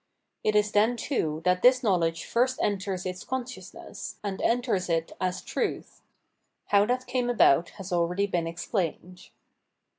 It 0.43 0.55
is 0.55 0.71
then 0.71 0.97
too 0.97 1.43
that 1.45 1.61
this 1.61 1.83
knowledge 1.83 2.25
first 2.25 2.57
enters 2.59 3.05
its 3.05 3.23
consciousness, 3.23 4.17
and 4.23 4.41
enters 4.41 4.89
it 4.89 5.11
as 5.21 5.43
truth. 5.43 6.01
How 6.69 6.87
that 6.87 7.05
came 7.05 7.29
about 7.29 7.69
has 7.77 7.93
already 7.93 8.25
been 8.25 8.47
explained. 8.47 9.29